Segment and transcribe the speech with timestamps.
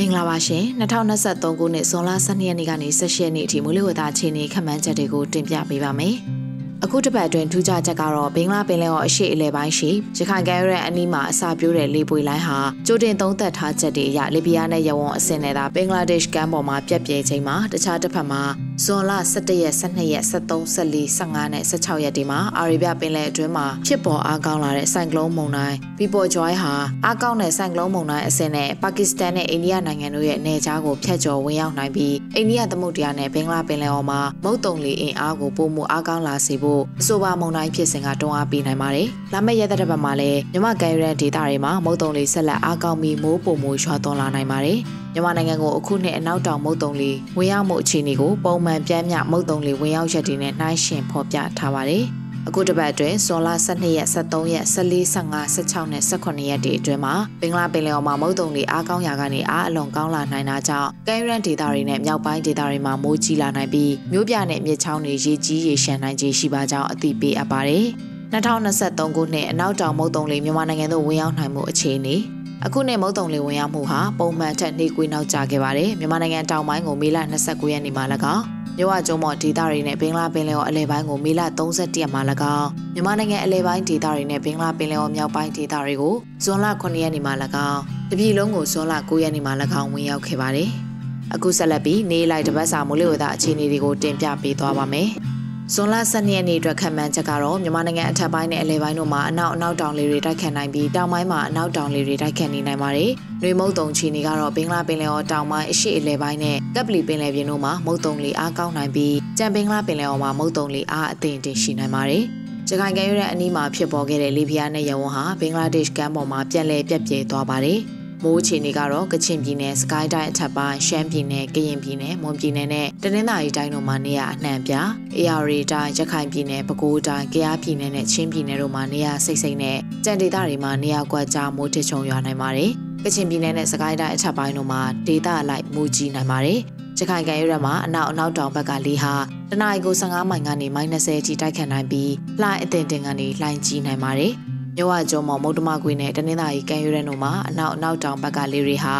[0.00, 0.64] မင်္ဂလာပါရှင်
[1.10, 6.14] 2023ခုနှစ်ဇွန်လ12ရက်နေ့ကနေ17ရက်နေ့အထိမူလဝတ္တအခြေအနေခန့်မှန်းချက်တွေကိုတင်ပြပေးပါမယ်။
[6.84, 18.42] အခုတစ်ပတ်အတွင်းထူးခြားချက်ကတော့ဘင်္ဂလားပင်လယ်အော်အရှေ့အလယ်ပိုင်းရှိရခိုင်ကမ်းရိုးတန်းအနီးမှာအစာပြိုးတဲ့လေပွေလိုင်းဟာကြိုတင်သုံးသက်ထားချက်တွေအရလီဘီယာနဲ့ရဝွန်အဆင့်နဲ့သာဘင်္ဂလားဒေ့ရှ်ကမ်းပေါ်မှာပြက်ပြဲချိန်မှာတခြားတစ်ဖက်မှာ
[18.84, 44.80] ဇွန်လ17ရက်12ရက်13 14 15နဲ့16ရက်ဒီမှာအာရေဗျပင်လယ်အတွင်းမှာဖြစ်ပေါ်အားကောင်းလာတဲ့ဆိုင်ကလုန်းမုန်တိုင်းပီပေါ်ဂျွိုင်းဟာအားကောင်းတဲ့ဆိုင်ကလုန်းမုန်တိုင်းအဆင့်နဲ့ပါကစ္စတန်နဲ့အိန္ဒိယနိုင်ငံတို့ရဲ့နယ်ခြားကိုဖျက်ကျော်ဝင်ရောက်နိုင်ပြီးအိန္ဒိယသမုဒ္ဒရာနဲ့ဘင်္ဂလားပင်လယ်အော်မှာမုတ်တုံလီအင်အားကိုပိုမိုအားကောင်းလာစေဖို့အဆိုပါမုန်တိုင်းဖြစ်စဉ်ကတွန်းအားပေးနိုင်ပါတယ်။လာမယ့်ရက်သက်ပတ်မှာလည်းမြမကန်ရန်ဒေတာတွေမှာမုတ်တုံလီဆက်လက်အားကောင်းပြီးမိုးပုံမိုးရွာသွန်းလာနိုင်ပါတယ်။
[45.14, 52.04] မြန်မာနိုင်ငံကိုအခုနှစ်အနောက်တောင်မုတ်တုံလီဝင်ရောက်မှုအခြေအနေကိုပုံမှန်ပြင်းပြမုတ်တုံလီဝင်ရောက်ရက်တွေနဲ့နှိုင်းယှဉ်ဖော်ပြထားပါတယ်။
[52.48, 67.86] အခုတစ်ပတ်အတွင်းဇွန်လ12ရက်13ရက်14 15 16နဲ့18ရက်တွေအတွင်းမှာဘင်္ဂလားပင်လယ်အော်မှာမုတ်တုံတွေအားကောင်းရာကနေအားအလွန်ကောင်းလာနိုင်တာကြောင့်ကမ်းရန်ဒေသတွေနဲ့မြောက်ပိုင်းဒေသတွေမှာမိုးကြီးလာနိုင်ပြီးမြို့ပြနဲ့မြစ်ချောင်းတွေရေကြီးရေရှမ်းနိုင်ခြေရှိပါကြောင်းအသိပေးအပ်ပါတယ်။
[68.32, 72.16] 2023ခုနှစ်အနောက်တောင်မုတ်တုံလေးမြန်မာနိုင်ငံသို့ဝင်ရောက်နိုင်မှုအခြေအနေ
[72.66, 78.44] အခုနှစ်မုတ်တုံလေးဝင်ရောက်မှုဟာပုံမှန်ထက်နှေးကွေးနောက်ကျခဲ့ပါတယ်မြန်မာနိုင်ငံတောင်ပိုင်းကိုမေလ29ရက်နေ့မှာ၎င်း
[78.76, 82.22] မြဝကျုံမော်ဒေသတွေနဲ့ဘင်္ဂလားပင်လယ်ော်အလဲပိုင်းကိုမေလ31ရက်မှာ၎
[82.56, 87.32] င်းမြန်မာနိုင်ငံအလဲပိုင်းဒေသတွေနဲ့ဘင်္ဂလားပင်လယ်ော်မြောက်ပိုင်းဒေသတွေကိုဇွန်လ9ရက်နေ့မှာ၎
[87.68, 90.68] င်းတပြည်လုံးကိုဇွန်လ9ရက်နေ့မှာ၎င်းဝင်ရောက်ခဲ့ပါတယ်။
[91.34, 95.10] အခုဆက်လက်ပြီးနေလိုက်တပတ်စာမိုးလေဝသအခြေအနေတွေကိုတင်ပြပေးသွားပါမယ်။
[95.74, 103.10] ဇွန်လ12ရက်နေ့အတွက်ခံမှန်းချက်ကတော့မြန်မာနိုင်ငံအထက်ပိုင်းနဲ့အလယ်ပိုင်းတို့မှာအနောက်အနောက်တောင်လေတွေတိုက်ခတ်နိုင်ပြီးတောင်ပိုင်းမှာအနောက်တောင်လေတွေတိုက်ခတ်နေနိုင်ပါတယ်။
[103.42, 112.24] နှွေမုတ်တုံချီနေကတော့ဘင်္ဂလားပင်လယ်အော်တောင်ပိုင်းအရှေ့အလယ်ပိုင်းနဲ့ကပ်ပလီပင်လယ်ပြင်တို့မှာမုတ်တုံလေအားကောင်းနိုင်ပြီးကြံဘင်္ဂလားပင်လယ်အော်မှာမုတ်တုံလေအားအသင့်တင်ရှိနိုင်ပါတယ်။
[112.68, 117.80] ကြခိုင်ကဲရတဲ့အနီးမှာဖြစ်ပေါ်ခဲ့တဲ့လီဘီယာနဲ့ယဝန်ဟာဘင်္ဂလားဒေ့ရှ်ကမ်းပေါ်မှာပြက်လဲပြက်ပြဲသွားပါတယ်။
[118.24, 124.74] မိုးအခြေအနေကတော့ကချင်ပြည်နယ်စကိုင်းတိုင်းအထက်ပိုင်းရှမ်းပြည်နယ်ကရင်ပြည်နယ်မွန်ပြည်နယ်နဲ့တနင်္သာရီတိုင်းတို့မှာနေရာအနှံ့ပြ
[125.16, 132.72] အေရရီတိုင်းရခိုင်ပြည်နယ်ပဲခူးတိုင်းကယားပြည်နယ်နဲ့ချင်းပြည်နယ်တို့မှာနေရာစိတ်စိတ်နဲ့ကြံဒေသတွေမှာနေရာကွက်ကြားမိုးထချုံရွာနိုင်ပါတယ်
[133.04, 136.60] ကချင်ပြည်နယ်နဲ့စကိုင်းတိုင်းအထက်ပိုင်းတို့မှာဒေသအလိုက်မိုးကြီးနိုင်ပါတယ်
[136.98, 139.14] ရခိုင်ကံရွက်မှာအနောက်အနောက်တောင်ဘက်ကလေဟာ
[139.50, 144.34] တနအီကို15မိုင်ကနေ -30 အထိတိုက်ခတ်နိုင်ပြီးလှိုင်းအသင်တင်ကနေလှိုင်းကြီးနိုင်ပါတယ်။
[144.80, 148.96] မြဝကျုံမော်မုတ်တမကွေနဲ့တနင်္သာရီကံရွရန်တို့မှာအနောက်အနောက်တောင်ဘက်ကလေတွေဟာ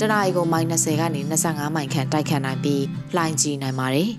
[0.00, 2.82] တနအီကိုမိုင်20ကနေ25မိုင်ခန့်တိုက်ခတ်နိုင်ပြီး
[3.16, 4.10] လှိုင်းကြီးနိုင်ပါတယ်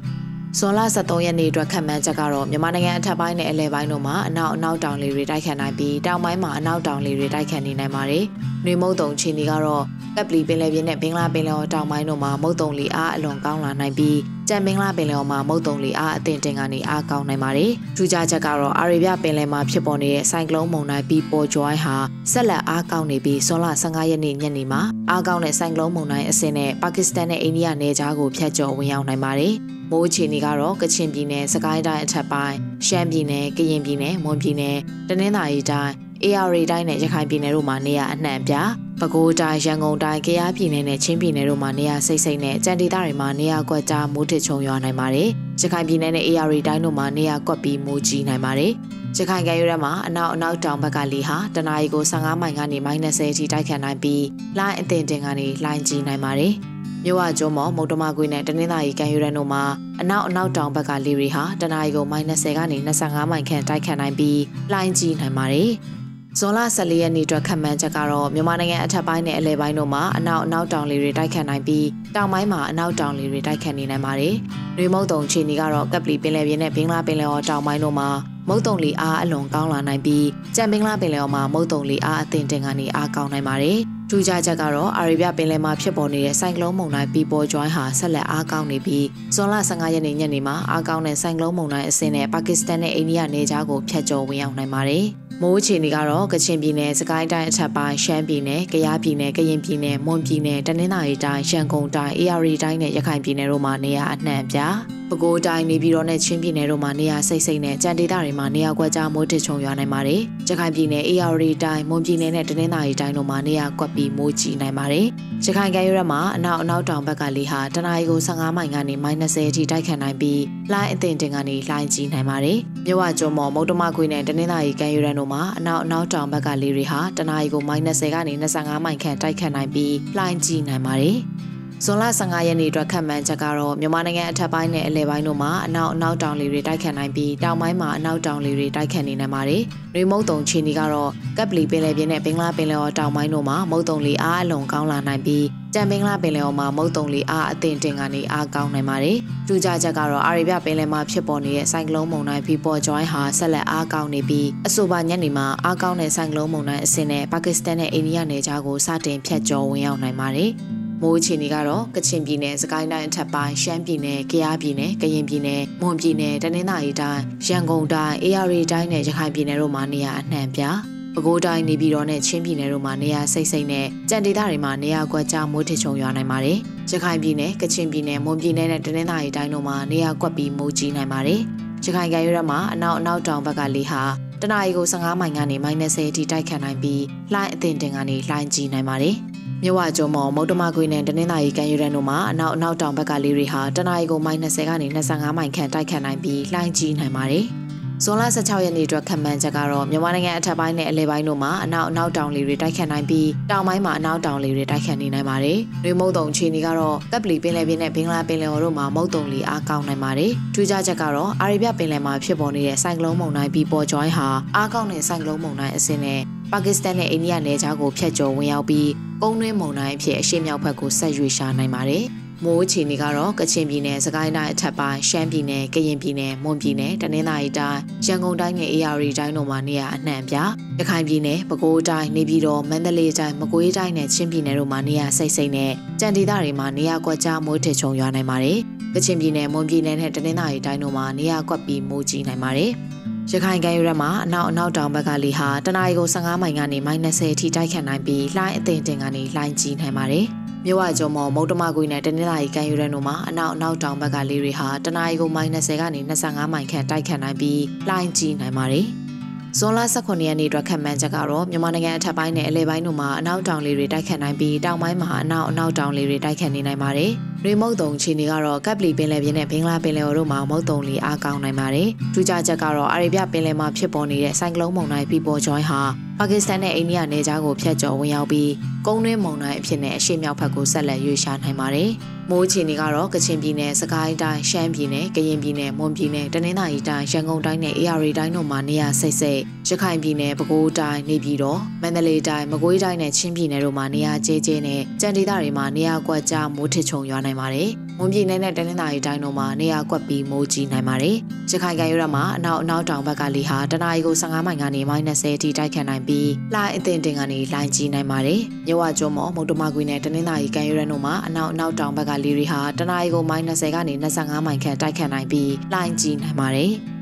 [0.58, 8.24] ။ဇွန်လ23ရက်နေ့အတွက်ခန့်မှန်းချက်ကတော့မြန်မာနိုင်ငံအထက်ပိုင်းနဲ့အလယ်ပိုင်းတို့မှာအနောက်အနောက်တောင်လေတွေတိုက်ခတ်နိုင်ပြီးတောင်ပိုင်းမှာအနောက်တောင်လေတွေတိုက်ခတ်နေနိုင်ပါတယ်။
[8.64, 9.84] နှွေမုတ်တုံချီနေကတော့
[10.18, 14.18] ကပ်ပလီပင်လယ်ပြင်နဲ့ဘင်္ဂလားပင်လယ်ော်တောင်ပိုင်းတို့မှာမုတ်တုံလီအားအလွန်ကောင်းလာနိုင်ပြီး
[14.48, 21.96] ကြံမင်္ဂလာပင်လယ်ော်မှာမုတ်တုံလီအားအသင့်တင်ကနေအားကောင်းနိုင်ပါတယ်။ထူးခြားချက်ကတော့အာရေဗျပင်လယ်မှာဖြစ်ပေါ်နေတဲ့ဆိုင်ကလုန်းမုန်တိုင်းပြီးပေါ်ဂျွိုင်းဟာ
[22.32, 29.54] ဆက်လက်အားကောင်းနေပြီးဇွန်လ15ရက်နေ့ညနေမှာအားကောင်းတဲ့ဆိုင်ကလုန်းမုန်တိုင်းအဆင့်နဲ့ပါကစ္စတန်နဲ့အိန္ဒိယနယ်ခြားကိုဖျက်ကျော်ဝင်ရောက်နိုင်ပါတယ်။
[29.90, 32.56] မိုးအခြေအနေကတော့ကချင်ပြည်နယ်၊စကိုင်းတိုင်းအထက်ပိုင်း၊
[32.86, 34.76] ရှမ်းပြည်နယ်၊ကရင်ပြည်နယ်၊မွန်ပြည်နယ်၊
[35.08, 35.92] တနင်္သာရီတိုင်း၊
[36.24, 38.54] AR တိုင်းနဲ့ရခိုင်ပြည်နယ်တို့မှာနေရာအနှံ့ပြ
[39.00, 45.28] ပဲခူးတိုင်းရန်ကုန်တိုင်းကယားပြည်နယ်နဲ့ချင်းပြည်နယ်တို့မှာနေရာစိတ်စိတ်နဲ့ကြံဒေသတွေမှာနေရာကွက်ကြားမိုးထချုံရွာနိုင်ပါတယ်။
[45.60, 48.72] ရခိုင်ပြည်နယ်နဲ့ AR တိုင်းတို့မှာနေရာကွက်ပြီးမိုးကြီးနိုင်ပါတယ်။
[49.16, 54.24] ရခိုင်ကမ်းရိုးတန်းမှာအနောက်အနောက်တောင်ဘက်ကလေဟာတနအီကို15မိုင်ကနေ -30 အထိတိုက်ခတ်နိုင်ပြီး
[54.58, 56.52] လိုင်းအသင်တင်ကနေလိုင်းကြီးနိုင်ပါတယ်။
[57.04, 59.62] မြို့ဝကျုံမော်မုတ်တမကွေးနဲ့တနင်္သာရီကမ်းရိုးတန်းတို့မှာ
[60.00, 64.40] အနောက်အနောက်တောင်ဘက်ကလေတွေဟာတနအီကို -30 ကနေ25မိုင်ခန့်တိုက်ခတ်နိုင်ပြီး
[64.72, 65.72] လိုင်းကြီးနိုင်ပါတယ်။
[66.38, 74.34] ဇွန်လ14ရက်နေ့အတွက်ခန့်မှန်းချက်ကတော့မြန်မာနိုင်ငံအထက်ပိုင်းနဲ့အလယ်ပိုင်းတို့မှာအနောက်အနောက်တောင်လေတွေတိုက်ခတ်နိုင်ပြီးတောင်ပိုင်းမှာအနောက်တောင်လေတွေတိုက်ခတ်နေနိုင်ပါတယ်။
[74.76, 78.08] နှွေမုတ်တုံခြေနေကတော့ကပ်ပလီပင်လယ်ပြင်နဲ့ဘင်္ဂလားပင်လယ်အော်တောင်ပိုင်းတို့မှာ
[78.48, 80.26] မုတ်တုံလီအားအလွန်ကောင်းလာနိုင်ပြီး
[80.56, 83.78] ကြံဘင်္ဂလားပင်လယ်အော်မှာမုတ်တုံလီအားအသင်တင်ကနေအားကောင်းနိုင်ပါတယ်။
[84.10, 95.04] ထူးခြားချက်ကတော့အာရေဗျပင်လယ်မှာဖြစ်ပေါ်နေတဲ့ဆိုင်ကလုန်းမုန်တိုင်းပီပေါ်ဂျွိုင်းဟာဆက်လက်အားကောင်းနေပြီးဇွန်လ15ရက်နေ့ညနေမှာအားကောင်းတဲ့ဆိုင်ကလုန်းမုန်တိုင်းအဆင့်နဲ့ပါကစ္စတန်နဲ့အိန္ဒိယနယ်ခြားကိုဖျက်ကျော်ဝင်ရောက်နိုင်ပါတယ်။
[95.42, 104.58] မိုးအခြေအနေကတော့ကချင်ပြည်နယ်၊စကိုင်းတိုင်းအထက်ပိုင်းရှမ်းပြည်နယ်၊ကယားပြည်နယ်၊ကရင်ပြည်နယ်၊မွန်ပြည်နယ်၊တနင်္သာရီတိုင်း၊ရန်ကုန်တိုင်း၊အေရီတိုင်းနဲ့ရခိုင်ပြည်နယ်တို့မှာနေရာအနှံ့ပြ။
[105.10, 115.06] ပဲခူးတိုင်းနေပြည်တော်နဲ့ချင်းပြည်နယ်တို့မှာနေရာစိတ်စိတ်နဲ့ကြံဒေသတွေမှာနေရာကွက်ကြားမိုးထချုံရွာနိုင်ပါတယ်။ရခိုင်ပြည်နယ်အေရီတိုင်း၊မွန်ပြည်နယ်နဲ့တနင်္သာရီတိုင်းတို့မှာနေရာကွက်ပြီးမိုးကြီးနိုင်ပါတယ်။
[115.44, 120.42] ရခိုင်ကဲရွက်မှာအနောက်အနောက်တောင်ဘက်ကလေဟာတနအီကို15မိုင်ကနေ -30 အထိတိုက်ခတ်နိုင်ပြီး
[120.72, 131.18] လိုင်းအသင်တင်ကနေလိုင်းကြီးနိုင်ပါတယ်။မြဝကျုံမော်မုတ်တမခွေနဲ့တနင်္သာရီကမ်းရိုးတန်းတို့မှာအနောက်အနောက်တောင်ဘက်ကလေတွေဟာတနအီကို -30 ကနေ25မိုင်ခန့်တိုက်ခတ်နိုင်ပြီးလှိုင်းကြီးနိုင်ပါတယ်။
[131.84, 139.62] ဇွန်လ15ရက်နေ့အတွက်ခန့်မှန်းချက်ကတော့မြန်မာနိုင်ငံအထက်ပိုင်းနဲ့အလယ်ပိုင်းတို့မှာအနောက်အနောက်တောင်လေတွေတိုက်ခတ်နိုင်ပြီးတောင်ပိုင်းမှာအနောက်တောင်လေတွေတိုက်ခတ်နေနိုင်ပါတယ်။
[139.94, 145.44] ရေမုတ်တုံချီနီကတော့ကပ်ပလီပင်လယ်ပြင်နဲ့ဘင်္ဂလားပင်လယ်အော်တောင်ပိုင်းတို့မှာမုတ်တုံလေအားအလွန်ကောင်းလာနိုင်ပြီး
[145.74, 149.16] ကြံဘင်္ဂလားပင်လယ်အော်မှာမုတ်တုံလေအားအသင့်တင်ကနေအားကောင်းနိုင်ပါတယ်။
[149.46, 160.52] ထူးခြားချက်ကတော့အာရေဗျပင်လယ်မှာဖြစ်ပေါ်နေတဲ့ဆိုင်ကလုန်းမုန်တိုင်းဖီပေါ်ဂျွိုင်းဟာဆက်လက်အားကောင်းနေပြီးအဆိုပါညနေမှာအားကောင်းတဲ့ဆိုင်ကလုန်းမုန်တိုင်းအဆင့်နဲ့ပါကစ္စတန်နဲ့အိန္ဒိယနယ်ခြားကိုစတင်ဖြတ်ကျော်ဝင်ရောက်နိုင်ပါတယ်။
[161.02, 170.62] မိုးအခြေအနေကတော့ကချင်ပြည်နယ်၊စကိုင်းတိုင်းအထက်ပိုင်း၊ရှမ်းပြည်နယ်၊ကယားပြည်နယ်၊ကရင်ပြည်နယ်၊မွန်ပြည်နယ်၊တနင်္သာရီတိုင်း၊ရန်ကုန်တိုင်း၊အေရရီတိုင်းနဲ့ရခိုင်ပြည်နယ်တို့မှာနေရာအနှံ့ပြ။
[171.14, 176.58] ပဲခူးတိုင်းနေပြည်တော်နဲ့ချင်းပြည်နယ်တို့မှာနေရာစိတ်စိတ်နဲ့ကြံဒေသတွေမှာနေရာကွက်ကြားမိုးထချုံရွာနိုင်ပါတယ်။
[176.90, 181.40] ရခိုင်ပြည်နယ်၊ကချင်ပြည်နယ်၊မွန်ပြည်နယ်နဲ့တနင်္သာရီတိုင်းတို့မှာနေရာကွက်ပြီးမိုးကြီးနိုင်ပါတယ်။
[181.84, 184.02] ရခိုင်ကရွရမှာအနောက်အနောက်တောင်ဘက်ကလေဟာ
[184.42, 187.02] တနအီကို15မိုင်ကနေ -30 အထိတိုက်ခတ်နိုင်ပြီး
[187.32, 189.16] လှိုင်းအသင်တင်ကနေလှိုင်းကြီးနိုင်ပါတယ်။
[189.62, 197.46] မြဝကျုံမော်မုတ်တမခွေနဲ့တနင်္သာရီကမ်းရိုးတန်းတို့မှာအနောက်အနောက်တောင်ဘက်ကလေးတွေဟာတနအီကိုမိုင်20ကနေ25မိုင်ခန့်တိုက်ခတ်နိုင်ပြီးလှိုင်းကြီးနိုင်ပါတယ်။
[198.04, 216.20] ဇွန်လ16ရက်နေ့အတွက်ခန့်မှန်းချက်ကတော့မြန်မာနိုင်ငံအထက်ပိုင်းနဲ့အလယ်ပိုင်းတို့မှာအနောက်အနောက်တောင်လေတွေတိုက်ခတ်နိုင်ပြီးတောင်ပိုင်းမှာအနောက်တောင်လေတွေတိုက်ခတ်နေနိုင်ပါတယ်။ရေမုတ်တုံချီနီကတော့ကပ်ပလီပင်လယ်ပြင်နဲ့ဘင်္ဂလားပင်လယ်အော်တို့မှာမုတ်တုံလေအားကောင်းနိုင်ပါတယ်။ထူးခြားချက်ကတော့အာရေဗျပင်လယ်မှာဖြစ်ပေါ်နေတဲ့ဆိုင်ကလုန်းမုန်တိုင်းပြီးပေါ်ဂျွိုင်းဟာအားကောင်းတဲ့ဆိုင်ကလုန်းမုန်တိုင်းအဆင့်နဲ့
[216.52, 218.88] ပါကစ္စတန်နဲ့အိန္ဒိယနယ်ခြားကိုဖျက်ကျော်ဝင်ရောက်ပြီး
[219.22, 222.06] ကုန်းတွင်းမုန်တိုင်းအဖြစ်အရှေ့မြောက်ဘက်ကိုဆက်ရွေ့ရှာနိုင်ပါတယ်။
[222.44, 230.36] မိုးအခြေအနေကတော့ကချင်ပြည်နယ်၊စကိုင်းတိုင်းအထက်ပိုင်း၊ရှမ်းပြည်နယ်၊ကရင်ပြည်နယ်၊မွန်ပြည်နယ်၊တနင်္သာရီတိုင်း၊ရန်ကုန်တိုင်းနဲ့အေရီတိုင်းတို့မှာနေရာအနှံ့ပြ။
[230.78, 238.58] ရခိုင်ပြည်နယ်၊ပဲခူးတိုင်း၊နေပြည်တော်၊မန္တလေးတိုင်း၊မကွေးတိုင်းနဲ့ချင်းပြည်နယ်တို့မှာနေရာစိတ်စိတ်နဲ့ကြံဒေသတွေမှာနေရာကွက်ကြားမိုးထချုံရွာနိုင်ပါတယ်။
[238.94, 242.70] ကချင်ပြည်နယ်၊မွန်ပြည်နယ်နဲ့တနင်္သာရီတိုင်းတို့မှာနေရာကွက်ပြီးမိုးကြီးနိုင်ပါတယ်။
[243.30, 250.26] ရခိုင်ကမ်းရိုးတန်းမှာအနောက်အနောက်တောင်ဘက်ကလေဟာတနအီကို15မိုင်ကနေ -30 အထိတိုက်ခတ်နိုင်ပြီးလှိုင်းအသင်တင်ကနေလှိုင်းကြီးနိုင်ပါတယ်။
[250.68, 258.86] မြဝကျုံမော်မုတ်တမကွေနဲ့တနင်္လာရီကမ်းရိုးတန်းတို့မှာအနောက်အနောက်တောင်ဘက်ကလေတွေဟာတနအီကို -30 ကနေ25မိုင်ခန့်တိုက်ခတ်နိုင်ပြီးလှိုင်းကြီးနိုင်ပါတယ်။
[259.58, 267.10] ဇွန်လ18ရက်နေ့အတွက်ခန့်မှန်းချက်ကတော့မြန်မာနိုင်ငံအထက်ပိုင်းနဲ့အလဲပိုင်းတို့မှာအနောက်တောင်လေတွေတိုက်ခတ်နိုင်ပြီးတောင်ပိုင်းမှာအနောက်အနောက်တောင်လေတွေတိုက်ခတ်နေနိုင်ပါတယ်။
[267.46, 275.80] ရေမုတ်တုံခြေနေကတော့ကပ်ပလီပင်လယ်ပြင်နဲ့ဘင်္ဂလားပင်လယ်အော်တို့မှာမုတ်တုံလီအားကောင်းနိုင်ပါတယ်။ထူးခြားချက်ကတော့အာရေဗျပင်လယ်မှာဖြစ်ပေါ်နေတဲ့ဆိုင်ကလုန်းမုန်တိုင်းပီပေါ်ဂျွိုင်းဟာ
[276.18, 278.50] ပါကစ္စတန်နဲ့အိန္ဒိယနယ်ခြားကိုဖျက်ကျော်ဝင်ရောက်ပြီး
[278.86, 281.90] ကုန်းတွင်းမုန်တိုင်းအဖြစ်နဲ့အရှေ့မြောက်ဘက်ကိုဆက်လက်ရွေ့ရှာနိုင်ပါတယ်။
[282.30, 301.16] မိုးချီနေကတော့ကချင်ပြည်နယ်၊စကိုင်းတိုင်း၊ရှမ်းပြည်နယ်၊ကရင်ပြည်နယ်၊မွန်ပြည်နယ်၊တနင်္သာရီတိုင်း၊ရန်ကုန်တိုင်းနဲ့အေရီတိုင်းတို့မှာနေရာစိတ်စိတ်ရခိုင်ပြည်နယ်၊ပဲခူးတိုင်း၊နေပြည်တော်၊မန္တလေးတိုင်း၊မကွေးတိုင်းနဲ့ချင်းပြည်နယ်တို့မှာနေရာကျဲကျဲနဲ့ကြံဒေသတွေမှာနေရာကွက်ကြားမိုးထချုံရွာနိုင်ပါတယ်။မွန်ပြည်နယ်နဲ့တနင်္သာရီတိုင်းတို့မှာနေရာကွက်ပြီးမိုးကြီးနိုင်ပါတယ်။
[301.50, 316.72] ရခိုင်ကံရိုးရမှာအနောက်အနောက်တောင်ဘက်ကလေဟာတနအီကို15မိုင်ကနေ -30 အထိတိုက်ခတ်နိုင်ပြီးလှိုင်းအသင်တင်ကနေလှိုင်းကြီးနိုင်ပါတယ်။မြဝကျွန်းမော်မုတ်တမကွေနဲ့တနင်္သာရီကံရိုးရတို့မှာအနောက်အနောက်တောင်ဘက်ကလေတွေဟာတနအီကို -30 ကနေ25မိုင်ခန့်တိုက်ခတ်နိုင်ပြီးလှိုင်းကြီးနိုင်ပါတယ်။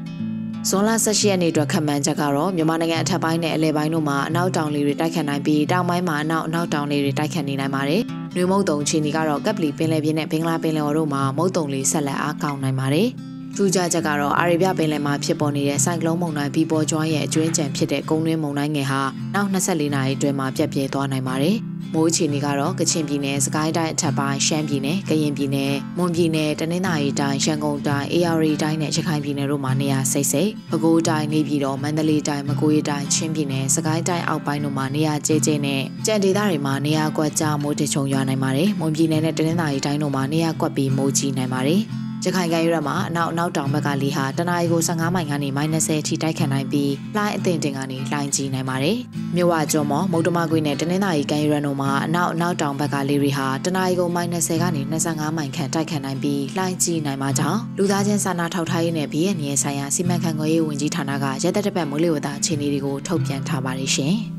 [0.69, 8.03] ဇွန်လ18ရက်နေ့အတွက်ခန့်မှန်းချက်ကတော့မြန်မာနိုင်ငံအထက်ပိုင်းနဲ့အလဲပိုင်းတို့မှာအနောက်တောင်လေတွေတိုက်ခတ်နိုင်ပြီးတောင်ပိုင်းမှာအနောက်အနောက်တောင်လေတွေတိုက်ခတ်နေနိုင်ပါတယ်။
[8.39, 13.09] နွေမုတ်တုံချီနီကတော့ကပ်ပလီပင်လယ်ပြင်နဲ့ဘင်္ဂလားပင်လယ်အော်တို့မှာမုတ်တုံလေးဆက်လက်အားကောင်းနိုင်ပါတယ်။
[13.57, 19.03] ထူးခြားချက်ကတော့အာရေဗျပင်လယ်မှာဖြစ်ပေါ်နေတဲ့ဆိုင်ကလုန်းမုန်တိုင်းပြီးပေါ်ကျွမ်းရဲ့အကျွင်းကြံဖြစ်တဲ့ကုန်းတွင်းမုန်တိုင်းငယ်ဟာ
[19.35, 21.57] နောက်24နာရီအတွင်းမှာပြတ်ပြဲသွားနိုင်ပါတယ်။
[21.95, 41.83] မိုးအခြေအနေကတော့ကချင်ပြည်နယ်၊စကိုင်းတိုင်းအထက်ပိုင်းရှမ်းပြည်နယ်၊ကရင်ပြည်နယ်၊မွန်ပြည်နယ်၊တနင်္သာရီတိုင်း၊ရန်ကုန်တိုင်း၊အေရီတိုင်းနဲ့ရခိုင်ပြည်နယ်တို့မှာနေရာစိတ်စိတ်ပဲခူးတိုင်းနေပြည်တော်မန္တလေးတိုင်းမကွေးတိုင်းချင်းပြည်နယ်၊စကိုင်းတိုင်းအောက်ပိုင်းတို့မှာနေရာကျဲကျဲနဲ့ကြံဒေသတွေမှာနေရာကွက်ကြားမိုးတချုံရွာနိုင်ပါတယ်။မွန်ပြည်နယ်နဲ့တနင်္သာရီတိုင်းတို့မှာနေရာကွက်ပြီးမိုးကြီးနိုင်ပါတယ်။
[42.29, 48.97] ရခိုင်ကမ်းရိုးတမှာအနောက်အနောက်တောင်ဘက်ကလေဟာတနအီကို15မိုင်ကနေ -30 အထိတိုက်ခတ်နိုင်ပြီးလှိုင်းအသင်တင်ကနေလှိုင်းကြီးနိုင်ပါတယ်။
[49.37, 64.17] မြဝကျွန်းမော်မုတ်တမကွေနဲ့တနင်္သာရီကမ်းရိုးတတို့မှာအနောက်အနောက်တောင်ဘက်ကလေတွေဟာတနအီကို -30 ကနေ25မိုင်ခန့်တိုက်ခတ်နိုင်ပြီးလှိုင်းကြီးနိုင်မှာကြောင့်လူသားချင်းစာနာထောက်ထားရေးနဲ့ပြည်ရဲ့နေဆိုင်ရာစီမံခန့်ခွဲရေးဝန်ကြီးဌာနကရဲတပ်တပတ်မိုးလေဝသအခြေအနေတွေကိုထုတ်ပြန်ထားပါတယ်ရှင်။